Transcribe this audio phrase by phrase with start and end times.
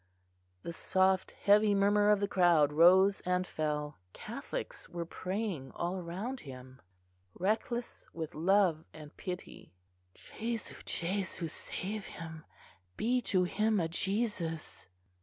[0.63, 3.99] The soft heavy murmur of the crowd rose and fell.
[4.13, 6.81] Catholics were praying all round him,
[7.35, 9.75] reckless with love and pity:
[10.15, 12.43] "Jesu, Jesu, save him!
[12.97, 14.87] Be to him a Jesus!"...